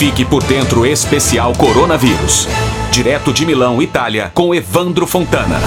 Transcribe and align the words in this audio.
Fique 0.00 0.24
por 0.24 0.42
dentro 0.44 0.86
especial 0.86 1.52
Coronavírus. 1.58 2.48
Direto 2.90 3.34
de 3.34 3.44
Milão, 3.44 3.82
Itália, 3.82 4.32
com 4.32 4.54
Evandro 4.54 5.06
Fontana. 5.06 5.60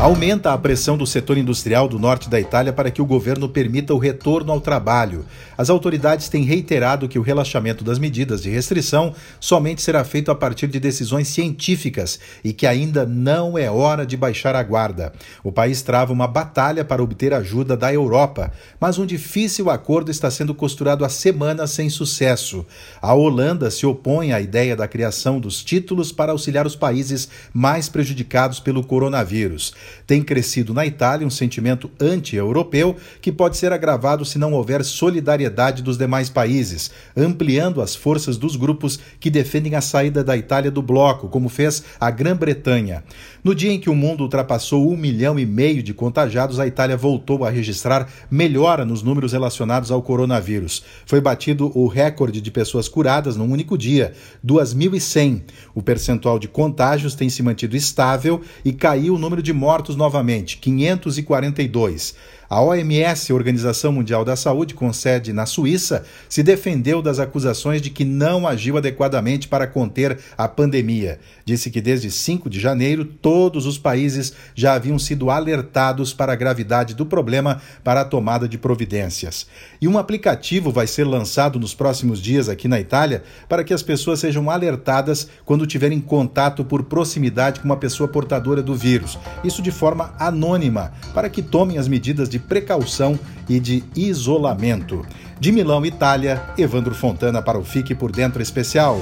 Aumenta 0.00 0.52
a 0.52 0.58
pressão 0.58 0.98
do 0.98 1.06
setor 1.06 1.38
industrial 1.38 1.88
do 1.88 2.00
norte 2.00 2.28
da 2.28 2.38
Itália 2.38 2.72
para 2.72 2.90
que 2.90 3.00
o 3.00 3.06
governo 3.06 3.48
permita 3.48 3.94
o 3.94 3.98
retorno 3.98 4.52
ao 4.52 4.60
trabalho. 4.60 5.24
As 5.56 5.70
autoridades 5.70 6.28
têm 6.28 6.42
reiterado 6.42 7.08
que 7.08 7.18
o 7.18 7.22
relaxamento 7.22 7.82
das 7.84 7.98
medidas 7.98 8.42
de 8.42 8.50
restrição 8.50 9.14
somente 9.38 9.80
será 9.80 10.04
feito 10.04 10.30
a 10.30 10.34
partir 10.34 10.66
de 10.66 10.80
decisões 10.80 11.28
científicas 11.28 12.18
e 12.42 12.52
que 12.52 12.66
ainda 12.66 13.06
não 13.06 13.56
é 13.56 13.70
hora 13.70 14.04
de 14.04 14.16
baixar 14.16 14.56
a 14.56 14.62
guarda. 14.62 15.12
O 15.44 15.52
país 15.52 15.80
trava 15.80 16.12
uma 16.12 16.26
batalha 16.26 16.84
para 16.84 17.02
obter 17.02 17.32
ajuda 17.32 17.76
da 17.76 17.90
Europa, 17.94 18.52
mas 18.80 18.98
um 18.98 19.06
difícil 19.06 19.70
acordo 19.70 20.10
está 20.10 20.30
sendo 20.30 20.54
costurado 20.54 21.04
há 21.04 21.08
semanas 21.08 21.70
sem 21.70 21.88
sucesso. 21.88 22.66
A 23.00 23.14
Holanda 23.14 23.70
se 23.70 23.86
opõe 23.86 24.32
à 24.32 24.40
ideia 24.40 24.76
da 24.76 24.88
criação 24.88 25.38
dos 25.38 25.62
títulos 25.62 26.10
para 26.10 26.32
auxiliar 26.32 26.66
os 26.66 26.76
países 26.76 27.28
mais 27.54 27.88
prejudicados 27.88 28.58
pelo 28.58 28.84
coronavírus. 28.84 29.72
Tem 30.06 30.22
crescido 30.22 30.74
na 30.74 30.84
Itália 30.84 31.26
um 31.26 31.30
sentimento 31.30 31.90
anti-europeu 32.00 32.96
que 33.20 33.32
pode 33.32 33.56
ser 33.56 33.72
agravado 33.72 34.24
se 34.24 34.38
não 34.38 34.52
houver 34.52 34.84
solidariedade 34.84 35.82
dos 35.82 35.96
demais 35.96 36.28
países, 36.28 36.90
ampliando 37.16 37.80
as 37.80 37.94
forças 37.94 38.36
dos 38.36 38.56
grupos 38.56 38.98
que 39.20 39.30
defendem 39.30 39.74
a 39.74 39.80
saída 39.80 40.22
da 40.22 40.36
Itália 40.36 40.70
do 40.70 40.82
bloco, 40.82 41.28
como 41.28 41.48
fez 41.48 41.84
a 42.00 42.10
Grã-Bretanha. 42.10 43.04
No 43.42 43.54
dia 43.54 43.72
em 43.72 43.78
que 43.78 43.90
o 43.90 43.94
mundo 43.94 44.22
ultrapassou 44.22 44.90
um 44.90 44.96
milhão 44.96 45.38
e 45.38 45.44
meio 45.44 45.82
de 45.82 45.92
contagiados, 45.92 46.58
a 46.58 46.66
Itália 46.66 46.96
voltou 46.96 47.44
a 47.44 47.50
registrar 47.50 48.08
melhora 48.30 48.84
nos 48.84 49.02
números 49.02 49.32
relacionados 49.32 49.90
ao 49.90 50.02
coronavírus. 50.02 50.82
Foi 51.04 51.20
batido 51.20 51.70
o 51.74 51.86
recorde 51.86 52.40
de 52.40 52.50
pessoas 52.50 52.88
curadas 52.88 53.36
num 53.36 53.50
único 53.50 53.76
dia, 53.76 54.12
2.100. 54.44 55.42
O 55.74 55.82
percentual 55.82 56.38
de 56.38 56.48
contágios 56.48 57.14
tem 57.14 57.28
se 57.28 57.42
mantido 57.42 57.76
estável 57.76 58.40
e 58.64 58.72
caiu 58.72 59.14
o 59.14 59.18
número 59.18 59.42
de 59.42 59.52
mortes 59.52 59.73
mortos 59.74 59.96
novamente, 59.96 60.58
542. 60.58 62.14
A 62.48 62.60
OMS, 62.60 63.32
Organização 63.32 63.90
Mundial 63.90 64.24
da 64.24 64.36
Saúde, 64.36 64.74
com 64.74 64.92
sede 64.92 65.32
na 65.32 65.44
Suíça, 65.44 66.04
se 66.28 66.40
defendeu 66.40 67.02
das 67.02 67.18
acusações 67.18 67.82
de 67.82 67.90
que 67.90 68.04
não 68.04 68.46
agiu 68.46 68.76
adequadamente 68.76 69.48
para 69.48 69.66
conter 69.66 70.20
a 70.38 70.46
pandemia. 70.46 71.18
Disse 71.44 71.68
que 71.68 71.80
desde 71.80 72.12
5 72.12 72.48
de 72.48 72.60
janeiro 72.60 73.04
todos 73.04 73.66
os 73.66 73.76
países 73.76 74.34
já 74.54 74.74
haviam 74.74 75.00
sido 75.00 75.30
alertados 75.30 76.14
para 76.14 76.32
a 76.32 76.36
gravidade 76.36 76.94
do 76.94 77.04
problema 77.04 77.60
para 77.82 78.02
a 78.02 78.04
tomada 78.04 78.46
de 78.46 78.56
providências. 78.56 79.48
E 79.80 79.88
um 79.88 79.98
aplicativo 79.98 80.70
vai 80.70 80.86
ser 80.86 81.04
lançado 81.04 81.58
nos 81.58 81.74
próximos 81.74 82.20
dias 82.20 82.48
aqui 82.48 82.68
na 82.68 82.78
Itália 82.78 83.24
para 83.48 83.64
que 83.64 83.74
as 83.74 83.82
pessoas 83.82 84.20
sejam 84.20 84.48
alertadas 84.48 85.28
quando 85.44 85.66
tiverem 85.66 86.00
contato 86.00 86.64
por 86.64 86.84
proximidade 86.84 87.58
com 87.58 87.66
uma 87.66 87.76
pessoa 87.76 88.08
portadora 88.08 88.62
do 88.62 88.76
vírus. 88.76 89.18
Isso 89.42 89.60
de 89.64 89.72
forma 89.72 90.14
anônima, 90.18 90.92
para 91.12 91.28
que 91.28 91.42
tomem 91.42 91.78
as 91.78 91.88
medidas 91.88 92.28
de 92.28 92.38
precaução 92.38 93.18
e 93.48 93.58
de 93.58 93.82
isolamento. 93.96 95.04
De 95.40 95.50
Milão, 95.50 95.84
Itália, 95.84 96.42
Evandro 96.56 96.94
Fontana 96.94 97.42
para 97.42 97.58
o 97.58 97.64
Fique 97.64 97.94
por 97.94 98.12
Dentro 98.12 98.40
Especial. 98.40 99.00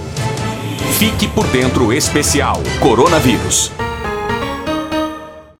Fique 0.98 1.28
por 1.28 1.46
Dentro 1.48 1.92
Especial 1.92 2.56
Coronavírus. 2.80 3.81